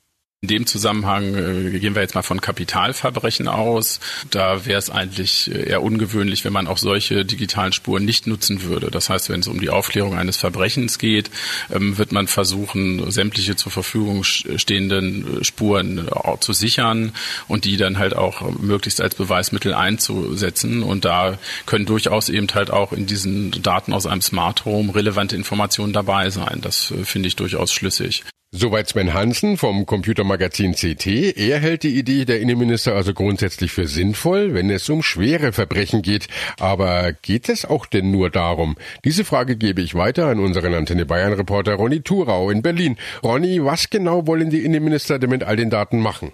In 0.43 0.49
dem 0.49 0.66
Zusammenhang 0.66 1.35
äh, 1.35 1.78
gehen 1.78 1.95
wir 1.95 2.02
jetzt 2.02 2.14
mal 2.14 2.21
von 2.21 2.43
Kapitalverbrechen 2.43 3.49
aus. 3.49 4.00
Da 4.31 4.66
wäre 4.66 4.78
es 4.78 4.90
eigentlich 4.90 5.50
äh, 5.50 5.71
eher 5.71 5.83
ungewöhnlich, 5.83 6.45
wenn 6.45 6.52
man 6.52 6.66
auch 6.66 6.76
solche 6.76 7.25
digitalen 7.25 7.73
Spuren 7.73 8.05
nicht 8.05 8.26
nutzen 8.26 8.62
würde. 8.62 8.90
Das 8.90 9.09
heißt, 9.09 9.31
wenn 9.31 9.40
es 9.40 9.49
um 9.49 9.61
die 9.61 9.71
Aufklärung 9.71 10.14
eines 10.14 10.37
Verbrechens 10.37 10.99
geht, 10.99 11.31
ähm, 11.75 11.97
wird 11.97 12.12
man 12.12 12.28
versuchen, 12.28 13.11
sämtliche 13.11 13.57
zur 13.57 13.73
Verfügung 13.73 14.25
stehenden 14.25 15.40
äh, 15.40 15.45
Spuren 15.45 16.07
zu 16.40 16.52
sichern 16.52 17.12
und 17.49 17.64
die 17.64 17.78
dann 17.78 17.97
halt 17.97 18.14
auch 18.14 18.43
möglichst 18.59 19.00
als 19.00 19.14
Beweismittel 19.14 19.73
einzusetzen. 19.73 20.83
Und 20.83 21.07
da 21.07 21.38
können 21.64 21.87
durchaus 21.87 22.28
eben 22.28 22.47
halt 22.52 22.71
auch 22.71 22.93
in 22.93 23.07
diesen 23.07 23.52
Daten 23.62 23.95
aus 23.95 24.05
einem 24.05 24.21
Smart 24.21 24.66
Home 24.66 24.95
relevante 24.95 25.35
Informationen 25.35 25.95
dabei 25.95 26.28
sein. 26.28 26.61
Das 26.61 26.93
finde 27.05 27.28
ich 27.28 27.37
durchaus 27.37 27.73
schlüssig. 27.73 28.23
Soweit 28.58 28.88
Sven 28.88 29.12
Hansen 29.12 29.58
vom 29.58 29.84
Computermagazin 29.84 30.72
CT. 30.72 31.36
Er 31.36 31.58
hält 31.58 31.82
die 31.82 31.98
Idee 31.98 32.25
der 32.25 32.40
Innenminister 32.40 32.94
also 32.94 33.12
grundsätzlich 33.12 33.70
für 33.70 33.86
sinnvoll, 33.86 34.54
wenn 34.54 34.70
es 34.70 34.88
um 34.88 35.02
schwere 35.02 35.52
Verbrechen 35.52 36.00
geht. 36.00 36.28
Aber 36.58 37.12
geht 37.12 37.50
es 37.50 37.66
auch 37.66 37.84
denn 37.84 38.10
nur 38.10 38.30
darum? 38.30 38.76
Diese 39.04 39.26
Frage 39.26 39.56
gebe 39.56 39.82
ich 39.82 39.94
weiter 39.94 40.28
an 40.28 40.40
unseren 40.40 40.72
Antenne 40.72 41.04
Bayern 41.04 41.34
Reporter 41.34 41.75
Ronny 41.75 42.00
Thurau 42.00 42.48
in 42.48 42.62
Berlin. 42.62 42.96
Ronny, 43.22 43.62
was 43.62 43.90
genau 43.90 44.26
wollen 44.26 44.48
die 44.48 44.64
Innenminister 44.64 45.18
denn 45.18 45.28
mit 45.28 45.44
all 45.44 45.56
den 45.56 45.68
Daten 45.68 46.00
machen? 46.00 46.32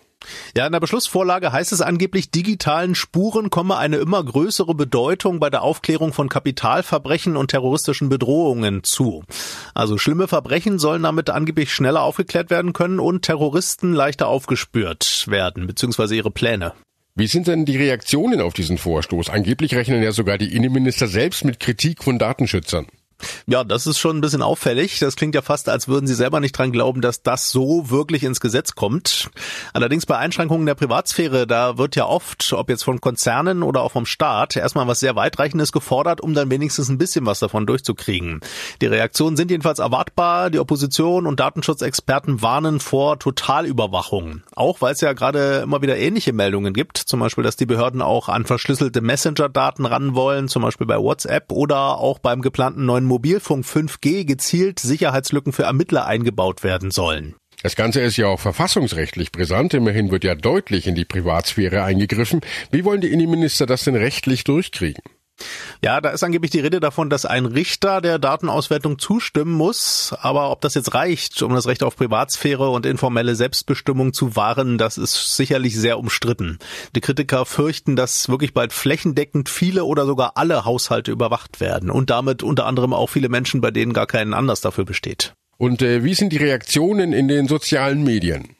Ja, 0.56 0.66
in 0.66 0.72
der 0.72 0.80
Beschlussvorlage 0.80 1.52
heißt 1.52 1.72
es 1.72 1.80
angeblich, 1.80 2.30
digitalen 2.30 2.94
Spuren 2.94 3.50
komme 3.50 3.76
eine 3.76 3.96
immer 3.96 4.22
größere 4.24 4.74
Bedeutung 4.74 5.40
bei 5.40 5.50
der 5.50 5.62
Aufklärung 5.62 6.12
von 6.12 6.28
Kapitalverbrechen 6.28 7.36
und 7.36 7.50
terroristischen 7.50 8.08
Bedrohungen 8.08 8.84
zu. 8.84 9.24
Also 9.74 9.98
schlimme 9.98 10.28
Verbrechen 10.28 10.78
sollen 10.78 11.02
damit 11.02 11.30
angeblich 11.30 11.72
schneller 11.72 12.02
aufgeklärt 12.02 12.50
werden 12.50 12.72
können 12.72 13.00
und 13.00 13.22
Terroristen 13.22 13.92
leichter 13.92 14.28
aufgespürt 14.28 15.24
werden, 15.28 15.66
beziehungsweise 15.66 16.14
ihre 16.14 16.30
Pläne. 16.30 16.72
Wie 17.14 17.26
sind 17.26 17.46
denn 17.46 17.66
die 17.66 17.76
Reaktionen 17.76 18.40
auf 18.40 18.54
diesen 18.54 18.78
Vorstoß? 18.78 19.28
Angeblich 19.28 19.74
rechnen 19.74 20.02
ja 20.02 20.12
sogar 20.12 20.38
die 20.38 20.54
Innenminister 20.56 21.08
selbst 21.08 21.44
mit 21.44 21.60
Kritik 21.60 22.02
von 22.02 22.18
Datenschützern. 22.18 22.86
Ja, 23.46 23.64
das 23.64 23.86
ist 23.86 23.98
schon 23.98 24.18
ein 24.18 24.20
bisschen 24.20 24.42
auffällig. 24.42 24.98
Das 24.98 25.16
klingt 25.16 25.34
ja 25.34 25.42
fast, 25.42 25.68
als 25.68 25.88
würden 25.88 26.06
Sie 26.06 26.14
selber 26.14 26.40
nicht 26.40 26.56
dran 26.56 26.72
glauben, 26.72 27.00
dass 27.00 27.22
das 27.22 27.50
so 27.50 27.90
wirklich 27.90 28.22
ins 28.22 28.40
Gesetz 28.40 28.74
kommt. 28.74 29.30
Allerdings 29.72 30.06
bei 30.06 30.18
Einschränkungen 30.18 30.66
der 30.66 30.74
Privatsphäre, 30.74 31.46
da 31.46 31.78
wird 31.78 31.96
ja 31.96 32.06
oft, 32.06 32.52
ob 32.52 32.70
jetzt 32.70 32.84
von 32.84 33.00
Konzernen 33.00 33.62
oder 33.62 33.82
auch 33.82 33.92
vom 33.92 34.06
Staat, 34.06 34.56
erstmal 34.56 34.86
was 34.86 35.00
sehr 35.00 35.16
weitreichendes 35.16 35.72
gefordert, 35.72 36.20
um 36.20 36.34
dann 36.34 36.50
wenigstens 36.50 36.88
ein 36.88 36.98
bisschen 36.98 37.26
was 37.26 37.38
davon 37.38 37.66
durchzukriegen. 37.66 38.40
Die 38.80 38.86
Reaktionen 38.86 39.36
sind 39.36 39.50
jedenfalls 39.50 39.78
erwartbar. 39.78 40.50
Die 40.50 40.58
Opposition 40.58 41.26
und 41.26 41.40
Datenschutzexperten 41.40 42.42
warnen 42.42 42.80
vor 42.80 43.18
Totalüberwachung. 43.18 44.42
Auch 44.54 44.80
weil 44.80 44.92
es 44.92 45.00
ja 45.00 45.12
gerade 45.12 45.60
immer 45.64 45.82
wieder 45.82 45.96
ähnliche 45.96 46.32
Meldungen 46.32 46.72
gibt. 46.72 46.98
Zum 46.98 47.20
Beispiel, 47.20 47.44
dass 47.44 47.56
die 47.56 47.66
Behörden 47.66 48.02
auch 48.02 48.28
an 48.28 48.44
verschlüsselte 48.44 49.00
Messenger-Daten 49.00 49.86
ran 49.86 50.14
wollen, 50.14 50.48
zum 50.48 50.62
Beispiel 50.62 50.86
bei 50.86 50.98
WhatsApp 50.98 51.52
oder 51.52 51.98
auch 51.98 52.18
beim 52.18 52.42
geplanten 52.42 52.84
neuen 52.86 53.04
Mobilfunk 53.12 53.66
5G 53.66 54.24
gezielt 54.24 54.78
Sicherheitslücken 54.78 55.52
für 55.52 55.64
Ermittler 55.64 56.06
eingebaut 56.06 56.64
werden 56.64 56.90
sollen. 56.90 57.34
Das 57.62 57.76
Ganze 57.76 58.00
ist 58.00 58.16
ja 58.16 58.28
auch 58.28 58.40
verfassungsrechtlich 58.40 59.32
brisant. 59.32 59.74
Immerhin 59.74 60.10
wird 60.10 60.24
ja 60.24 60.34
deutlich 60.34 60.86
in 60.86 60.94
die 60.94 61.04
Privatsphäre 61.04 61.82
eingegriffen. 61.84 62.40
Wie 62.70 62.86
wollen 62.86 63.02
die 63.02 63.12
Innenminister 63.12 63.66
das 63.66 63.84
denn 63.84 63.96
rechtlich 63.96 64.44
durchkriegen? 64.44 65.02
Ja, 65.82 66.00
da 66.00 66.10
ist 66.10 66.22
angeblich 66.22 66.50
die 66.50 66.60
Rede 66.60 66.80
davon, 66.80 67.10
dass 67.10 67.26
ein 67.26 67.46
Richter 67.46 68.00
der 68.00 68.18
Datenauswertung 68.18 68.98
zustimmen 68.98 69.52
muss. 69.52 70.14
Aber 70.20 70.50
ob 70.50 70.60
das 70.60 70.74
jetzt 70.74 70.94
reicht, 70.94 71.42
um 71.42 71.54
das 71.54 71.66
Recht 71.66 71.82
auf 71.82 71.96
Privatsphäre 71.96 72.70
und 72.70 72.86
informelle 72.86 73.34
Selbstbestimmung 73.34 74.12
zu 74.12 74.36
wahren, 74.36 74.78
das 74.78 74.98
ist 74.98 75.36
sicherlich 75.36 75.76
sehr 75.76 75.98
umstritten. 75.98 76.58
Die 76.94 77.00
Kritiker 77.00 77.44
fürchten, 77.46 77.96
dass 77.96 78.28
wirklich 78.28 78.54
bald 78.54 78.72
flächendeckend 78.72 79.48
viele 79.48 79.84
oder 79.84 80.06
sogar 80.06 80.32
alle 80.36 80.64
Haushalte 80.64 81.10
überwacht 81.10 81.60
werden 81.60 81.90
und 81.90 82.10
damit 82.10 82.42
unter 82.42 82.66
anderem 82.66 82.92
auch 82.92 83.08
viele 83.08 83.28
Menschen, 83.28 83.60
bei 83.60 83.70
denen 83.70 83.92
gar 83.92 84.06
kein 84.06 84.34
Anlass 84.34 84.60
dafür 84.60 84.84
besteht. 84.84 85.34
Und 85.58 85.82
äh, 85.82 86.02
wie 86.02 86.14
sind 86.14 86.32
die 86.32 86.38
Reaktionen 86.38 87.12
in 87.12 87.28
den 87.28 87.46
sozialen 87.46 88.02
Medien? 88.02 88.56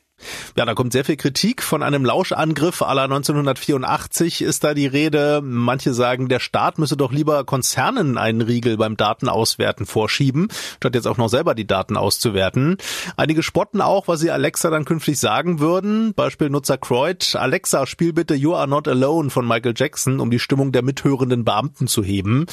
Ja, 0.57 0.65
da 0.65 0.75
kommt 0.75 0.93
sehr 0.93 1.05
viel 1.05 1.17
Kritik. 1.17 1.63
Von 1.63 1.83
einem 1.83 2.05
Lauschangriff 2.05 2.83
aller 2.83 3.05
1984 3.05 4.43
ist 4.43 4.65
da 4.65 4.75
die 4.75 4.87
Rede. 4.87 5.41
Manche 5.43 5.95
sagen, 5.95 6.29
der 6.29 6.41
Staat 6.41 6.79
müsse 6.79 6.97
doch 6.97 7.13
lieber 7.13 7.45
Konzernen 7.45 8.19
einen 8.19 8.41
Riegel 8.41 8.77
beim 8.77 8.97
Datenauswerten 8.97 9.87
vorschieben, 9.87 10.49
statt 10.77 10.95
jetzt 10.95 11.07
auch 11.07 11.17
noch 11.17 11.29
selber 11.29 11.55
die 11.55 11.67
Daten 11.67 11.97
auszuwerten. 11.97 12.77
Einige 13.17 13.43
spotten 13.43 13.81
auch, 13.81 14.09
was 14.09 14.21
sie 14.21 14.31
Alexa 14.31 14.71
dann 14.71 14.85
künftig 14.85 15.19
sagen 15.19 15.61
würden. 15.61 16.15
Beispiel 16.15 16.51
Nutzer 16.51 16.79
Croyd. 16.79 17.37
Alexa, 17.37 17.87
spiel 17.87 18.13
bitte 18.13 18.35
You 18.35 18.55
Are 18.55 18.69
Not 18.69 18.89
Alone 18.89 19.31
von 19.31 19.47
Michael 19.47 19.75
Jackson, 19.77 20.21
um 20.21 20.31
die 20.31 20.39
Stimmung 20.39 20.73
der 20.73 20.83
mithörenden 20.83 21.45
Beamten 21.45 21.87
zu 21.87 22.03
heben. 22.03 22.47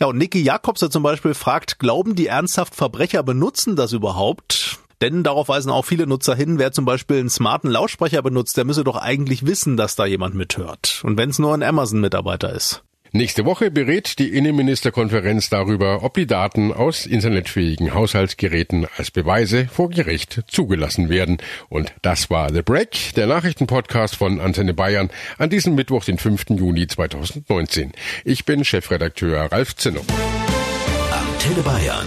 Ja, 0.00 0.06
und 0.08 0.18
Niki 0.18 0.42
Jakobse 0.42 0.90
zum 0.90 1.02
Beispiel 1.02 1.34
fragt, 1.34 1.78
glauben 1.78 2.14
die 2.14 2.26
ernsthaft 2.26 2.74
Verbrecher 2.74 3.22
benutzen 3.22 3.76
das 3.76 3.92
überhaupt? 3.92 4.81
Denn 5.02 5.24
darauf 5.24 5.48
weisen 5.48 5.72
auch 5.72 5.84
viele 5.84 6.06
Nutzer 6.06 6.36
hin, 6.36 6.60
wer 6.60 6.70
zum 6.70 6.84
Beispiel 6.84 7.18
einen 7.18 7.28
smarten 7.28 7.68
Lautsprecher 7.68 8.22
benutzt, 8.22 8.56
der 8.56 8.64
müsse 8.64 8.84
doch 8.84 8.96
eigentlich 8.96 9.44
wissen, 9.44 9.76
dass 9.76 9.96
da 9.96 10.06
jemand 10.06 10.36
mithört. 10.36 11.02
Und 11.04 11.18
wenn 11.18 11.28
es 11.28 11.40
nur 11.40 11.52
ein 11.52 11.64
Amazon-Mitarbeiter 11.64 12.52
ist. 12.52 12.84
Nächste 13.10 13.44
Woche 13.44 13.70
berät 13.70 14.20
die 14.20 14.28
Innenministerkonferenz 14.28 15.50
darüber, 15.50 16.02
ob 16.04 16.14
die 16.14 16.26
Daten 16.26 16.72
aus 16.72 17.04
internetfähigen 17.04 17.92
Haushaltsgeräten 17.92 18.86
als 18.96 19.10
Beweise 19.10 19.66
vor 19.66 19.90
Gericht 19.90 20.44
zugelassen 20.46 21.10
werden. 21.10 21.38
Und 21.68 21.92
das 22.00 22.30
war 22.30 22.50
The 22.52 22.62
Break, 22.62 23.14
der 23.16 23.26
Nachrichtenpodcast 23.26 24.16
von 24.16 24.40
Antenne 24.40 24.72
Bayern 24.72 25.10
an 25.36 25.50
diesem 25.50 25.74
Mittwoch, 25.74 26.04
den 26.04 26.16
5. 26.16 26.50
Juni 26.50 26.86
2019. 26.86 27.92
Ich 28.24 28.44
bin 28.44 28.64
Chefredakteur 28.64 29.50
Ralf 29.50 29.74
Zinno. 29.76 30.00
Antenne 31.10 31.62
Bayern. 31.62 32.06